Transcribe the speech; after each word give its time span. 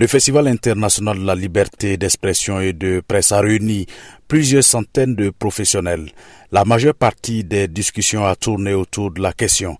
Le 0.00 0.06
Festival 0.06 0.48
international 0.48 1.18
de 1.18 1.26
la 1.26 1.34
liberté 1.34 1.98
d'expression 1.98 2.58
et 2.58 2.72
de 2.72 3.02
presse 3.06 3.32
a 3.32 3.40
réuni 3.42 3.84
plusieurs 4.28 4.64
centaines 4.64 5.14
de 5.14 5.28
professionnels. 5.28 6.08
La 6.52 6.64
majeure 6.64 6.94
partie 6.94 7.44
des 7.44 7.68
discussions 7.68 8.24
a 8.24 8.34
tourné 8.34 8.72
autour 8.72 9.10
de 9.10 9.20
la 9.20 9.34
question 9.34 9.76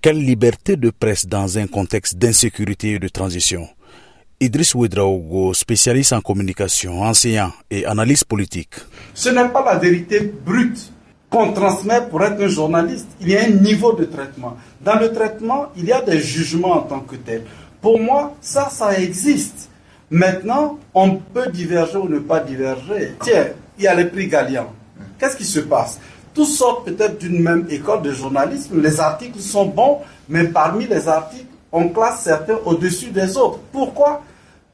quelle 0.00 0.24
liberté 0.24 0.76
de 0.76 0.90
presse 0.90 1.26
dans 1.26 1.58
un 1.58 1.66
contexte 1.66 2.16
d'insécurité 2.16 2.92
et 2.92 2.98
de 3.00 3.08
transition? 3.08 3.66
Idriss 4.38 4.76
Ouedraogo, 4.76 5.52
spécialiste 5.54 6.12
en 6.12 6.20
communication, 6.20 7.02
enseignant 7.02 7.50
et 7.68 7.84
analyse 7.84 8.22
politique. 8.22 8.76
Ce 9.12 9.30
n'est 9.30 9.48
pas 9.48 9.64
la 9.64 9.78
vérité 9.78 10.20
brute 10.20 10.92
qu'on 11.28 11.52
transmet 11.52 12.02
pour 12.08 12.22
être 12.22 12.40
un 12.40 12.46
journaliste. 12.46 13.08
Il 13.20 13.30
y 13.30 13.36
a 13.36 13.42
un 13.42 13.48
niveau 13.48 13.92
de 13.94 14.04
traitement. 14.04 14.56
Dans 14.80 15.00
le 15.00 15.12
traitement, 15.12 15.72
il 15.76 15.86
y 15.86 15.92
a 15.92 16.00
des 16.00 16.20
jugements 16.20 16.76
en 16.76 16.82
tant 16.82 17.00
que 17.00 17.16
tel. 17.16 17.42
Pour 17.84 18.00
moi, 18.00 18.34
ça, 18.40 18.70
ça 18.70 18.98
existe. 18.98 19.63
Maintenant, 20.10 20.78
on 20.92 21.16
peut 21.16 21.50
diverger 21.50 21.96
ou 21.96 22.08
ne 22.08 22.18
pas 22.18 22.40
diverger. 22.40 23.16
Tiens, 23.22 23.46
il 23.78 23.84
y 23.84 23.88
a 23.88 23.94
les 23.94 24.04
prix 24.04 24.28
Gallian. 24.28 24.72
Qu'est-ce 25.18 25.36
qui 25.36 25.44
se 25.44 25.60
passe? 25.60 25.98
Tous 26.34 26.44
sortent 26.44 26.86
peut-être 26.86 27.18
d'une 27.18 27.42
même 27.42 27.66
école 27.70 28.02
de 28.02 28.12
journalisme. 28.12 28.80
Les 28.80 29.00
articles 29.00 29.40
sont 29.40 29.66
bons, 29.66 30.00
mais 30.28 30.44
parmi 30.44 30.86
les 30.86 31.08
articles, 31.08 31.46
on 31.72 31.88
classe 31.88 32.22
certains 32.22 32.58
au-dessus 32.64 33.10
des 33.10 33.36
autres. 33.36 33.60
Pourquoi? 33.72 34.22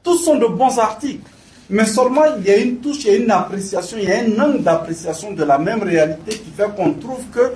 Tous 0.03 0.17
sont 0.17 0.37
de 0.37 0.47
bons 0.47 0.77
articles. 0.79 1.29
Mais 1.69 1.85
seulement 1.85 2.23
il 2.37 2.45
y 2.45 2.51
a 2.51 2.57
une 2.57 2.77
touche, 2.77 3.05
il 3.05 3.07
y 3.07 3.15
a 3.15 3.17
une 3.17 3.31
appréciation, 3.31 3.97
il 3.97 4.09
y 4.09 4.11
a 4.11 4.19
un 4.19 4.39
angle 4.39 4.61
d'appréciation 4.61 5.31
de 5.31 5.43
la 5.43 5.57
même 5.57 5.81
réalité 5.81 6.31
qui 6.31 6.51
fait 6.55 6.69
qu'on 6.75 6.93
trouve 6.93 7.23
que 7.31 7.53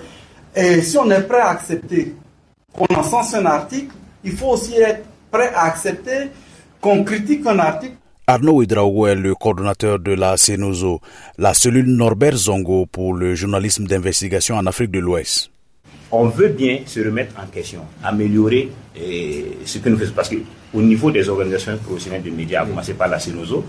et 0.55 0.81
si 0.81 0.98
on 0.98 1.12
est 1.12 1.21
prêt 1.23 1.39
à 1.39 1.49
accepter 1.49 2.15
qu'on 2.71 2.95
encense 2.95 3.34
un 3.34 3.45
article, 3.45 3.93
il 4.23 4.31
faut 4.31 4.48
aussi 4.48 4.76
être 4.76 5.03
prêt 5.29 5.51
à 5.53 5.63
accepter 5.63 6.29
qu'on 6.85 7.03
critique 7.03 7.44
un 7.48 7.57
article. 7.57 7.95
Arnaud 8.27 8.57
Ouidraogo 8.57 9.07
est 9.07 9.16
le 9.16 9.34
coordonnateur 9.34 9.98
de 9.98 10.12
la 10.13 10.38
CENOZO, 10.38 10.99
la 11.40 11.55
cellule 11.55 11.87
Norbert 11.87 12.37
Zongo 12.37 12.85
pour 12.85 13.15
le 13.15 13.34
journalisme 13.34 13.87
d'investigation 13.87 14.55
en 14.55 14.68
Afrique 14.68 14.91
de 14.91 14.99
l'Ouest. 14.99 15.49
On 16.12 16.27
veut 16.27 16.49
bien 16.49 16.82
se 16.85 16.99
remettre 16.99 17.34
en 17.43 17.48
question, 17.48 17.79
améliorer 18.04 18.70
eh, 18.96 19.57
ce 19.65 19.79
que 19.79 19.90
nous 19.90 19.98
faisons. 19.98 20.13
Parce 20.15 20.29
qu'au 20.29 20.82
niveau 20.84 21.09
des 21.09 21.27
organisations 21.27 21.76
professionnelles 21.84 22.21
de 22.21 22.29
médias, 22.29 22.62
à 22.62 22.65
commencer 22.68 22.93
par 22.93 23.07
la 23.07 23.18
CENOZO, 23.18 23.65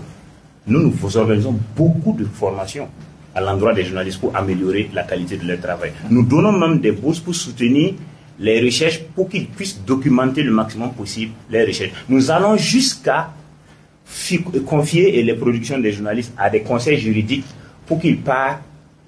nous, 0.67 0.79
nous 0.79 1.17
organisons 1.17 1.57
beaucoup 1.75 2.13
de 2.13 2.25
formations 2.25 2.87
à 3.33 3.41
l'endroit 3.41 3.73
des 3.73 3.83
journalistes 3.83 4.19
pour 4.19 4.35
améliorer 4.35 4.91
la 4.93 5.01
qualité 5.05 5.37
de 5.37 5.47
leur 5.47 5.59
travail. 5.59 5.91
Nous 6.11 6.21
donnons 6.21 6.51
même 6.51 6.79
des 6.79 6.91
bourses 6.91 7.19
pour 7.19 7.33
soutenir 7.33 7.95
les 8.39 8.61
recherches 8.61 9.01
pour 9.15 9.29
qu'ils 9.29 9.47
puissent 9.47 9.79
documenter 9.85 10.43
le 10.43 10.51
maximum 10.51 10.93
possible 10.93 11.33
les 11.49 11.63
recherches. 11.65 11.91
Nous 12.09 12.31
allons 12.31 12.57
jusqu'à 12.57 13.31
confier 14.65 15.21
les 15.23 15.33
productions 15.33 15.79
des 15.79 15.91
journalistes 15.91 16.33
à 16.37 16.49
des 16.49 16.61
conseils 16.61 16.97
juridiques 16.97 17.45
pour 17.85 17.99
qu'ils 17.99 18.19
partent 18.19 18.61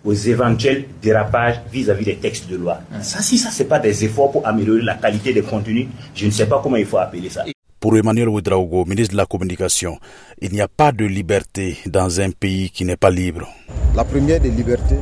aux 0.03 0.13
éventuels 0.13 0.85
dérapages 1.01 1.61
vis-à-vis 1.71 2.05
des 2.05 2.15
textes 2.15 2.49
de 2.49 2.55
loi. 2.55 2.79
Ça, 3.01 3.21
si 3.21 3.37
ça, 3.37 3.49
c'est 3.51 3.65
pas 3.67 3.79
des 3.79 4.05
efforts 4.05 4.31
pour 4.31 4.47
améliorer 4.47 4.81
la 4.81 4.95
qualité 4.95 5.33
des 5.33 5.41
contenus, 5.41 5.87
je 6.15 6.25
ne 6.25 6.31
sais 6.31 6.45
pas 6.47 6.59
comment 6.63 6.77
il 6.77 6.85
faut 6.85 6.97
appeler 6.97 7.29
ça. 7.29 7.43
Pour 7.79 7.95
Emmanuel 7.95 8.27
Ouedraogo, 8.29 8.83
ministre 8.85 9.13
de 9.13 9.17
la 9.17 9.25
Communication, 9.25 9.97
il 10.41 10.51
n'y 10.51 10.59
a 10.61 10.67
pas 10.67 10.91
de 10.91 11.05
liberté 11.05 11.77
dans 11.85 12.19
un 12.19 12.31
pays 12.31 12.69
qui 12.69 12.83
n'est 12.83 12.97
pas 12.97 13.09
libre. 13.09 13.47
La 13.95 14.03
première 14.03 14.39
des 14.41 14.49
libertés 14.49 14.97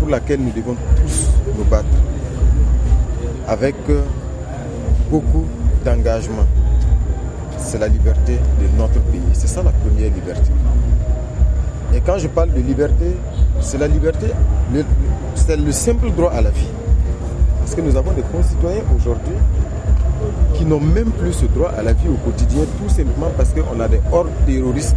pour 0.00 0.08
laquelle 0.08 0.40
nous 0.40 0.50
devons 0.50 0.74
tous 0.74 1.26
nous 1.56 1.64
battre, 1.64 1.86
avec 3.48 3.74
euh, 3.88 4.02
beaucoup 5.10 5.44
d'engagement, 5.84 6.46
c'est 7.58 7.78
la 7.78 7.88
liberté 7.88 8.32
de 8.34 8.78
notre 8.78 9.00
pays. 9.00 9.20
C'est 9.32 9.46
ça 9.46 9.62
la 9.62 9.70
première 9.70 10.12
liberté. 10.12 10.50
Et 11.94 12.00
quand 12.00 12.18
je 12.18 12.28
parle 12.28 12.52
de 12.52 12.60
liberté, 12.60 13.16
c'est 13.60 13.78
la 13.78 13.88
liberté, 13.88 14.26
c'est 15.34 15.56
le 15.56 15.72
simple 15.72 16.10
droit 16.10 16.30
à 16.32 16.40
la 16.42 16.50
vie. 16.50 16.68
Parce 17.60 17.74
que 17.74 17.80
nous 17.80 17.96
avons 17.96 18.12
des 18.12 18.22
concitoyens 18.22 18.82
aujourd'hui 18.96 19.34
qui 20.54 20.64
n'ont 20.64 20.80
même 20.80 21.10
plus 21.10 21.32
ce 21.32 21.46
droit 21.46 21.70
à 21.70 21.82
la 21.82 21.92
vie 21.92 22.08
au 22.08 22.16
quotidien, 22.24 22.62
tout 22.78 22.88
simplement 22.88 23.30
parce 23.36 23.50
qu'on 23.52 23.80
a 23.80 23.88
des 23.88 24.00
hordes 24.12 24.30
terroristes 24.46 24.96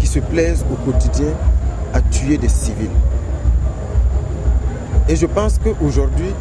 qui 0.00 0.06
se 0.06 0.20
plaisent 0.20 0.64
au 0.72 0.90
quotidien 0.90 1.28
à 1.92 2.00
tuer 2.00 2.38
des 2.38 2.48
civils. 2.48 2.88
Et 5.08 5.16
je 5.16 5.26
pense 5.26 5.58
qu'aujourd'hui, 5.58 6.32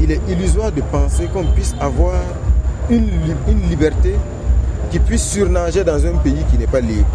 il 0.00 0.10
est 0.10 0.20
illusoire 0.28 0.72
de 0.72 0.80
penser 0.82 1.26
qu'on 1.32 1.44
puisse 1.52 1.74
avoir 1.80 2.20
une, 2.90 3.08
liberté 3.68 4.14
qui 4.90 4.98
puisse 4.98 5.30
surnager 5.32 5.84
dans 5.84 6.04
un 6.06 6.16
pays 6.18 6.44
qui 6.50 6.58
n'est 6.58 6.66
pas 6.66 6.80
libre. 6.80 7.08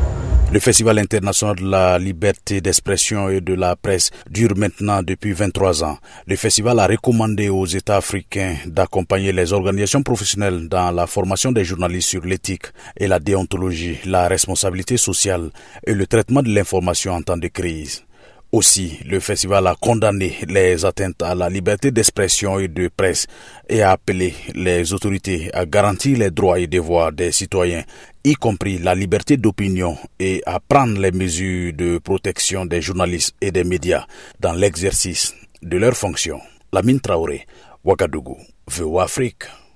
Le 0.52 0.60
Festival 0.60 0.98
international 0.98 1.58
de 1.58 1.70
la 1.70 2.00
liberté 2.00 2.60
d'expression 2.60 3.30
et 3.30 3.40
de 3.40 3.54
la 3.54 3.76
presse 3.76 4.10
dure 4.32 4.58
maintenant 4.58 5.04
depuis 5.04 5.32
23 5.32 5.84
ans. 5.84 5.98
Le 6.26 6.36
festival 6.36 6.80
a 6.80 6.88
recommandé 6.88 7.50
aux 7.50 7.68
États 7.68 7.98
africains 7.98 8.56
d'accompagner 8.66 9.32
les 9.32 9.54
organisations 9.54 10.02
professionnelles 10.02 10.68
dans 10.68 10.90
la 10.90 11.06
formation 11.06 11.52
des 11.52 11.64
journalistes 11.64 12.10
sur 12.10 12.26
l'éthique 12.26 12.66
et 12.98 13.06
la 13.06 13.20
déontologie, 13.20 14.00
la 14.06 14.28
responsabilité 14.28 14.98
sociale 14.98 15.52
et 15.86 15.94
le 15.94 16.08
traitement 16.08 16.42
de 16.42 16.50
l'information 16.50 17.14
en 17.14 17.22
temps 17.22 17.38
de 17.38 17.48
crise. 17.48 18.04
Aussi, 18.52 18.98
le 19.06 19.20
festival 19.20 19.68
a 19.68 19.76
condamné 19.80 20.34
les 20.48 20.84
atteintes 20.84 21.22
à 21.22 21.36
la 21.36 21.50
liberté 21.50 21.92
d'expression 21.92 22.58
et 22.58 22.68
de 22.68 22.88
presse 22.88 23.28
et 23.70 23.84
a 23.84 23.92
appelé 23.92 24.34
les 24.56 24.92
autorités 24.92 25.54
à 25.54 25.68
garantir 25.68 26.18
les 26.18 26.32
droits 26.32 26.60
et 26.60 26.66
devoirs 26.66 27.12
des 27.12 27.32
citoyens, 27.32 27.84
y 28.24 28.34
compris 28.34 28.80
la 28.80 28.96
liberté 28.96 29.38
d'opinion 29.38 29.96
et 30.20 30.42
à 30.48 30.60
prendre 30.60 31.00
les 31.00 31.12
mesures 31.12 31.74
de 31.74 32.00
protection 32.00 32.66
des 32.66 32.82
journalistes 32.82 33.36
et 33.40 33.52
des 33.52 33.64
médias 33.64 34.08
dans 34.40 34.54
l'exercice 34.54 35.36
de 35.62 35.78
leurs 35.78 35.96
fonctions. 35.96 36.42
Lamine 36.74 37.00
Traoré, 37.00 37.46
Ouagadougou, 37.84 38.38
VOA 38.68 39.04
Afrique. 39.04 39.44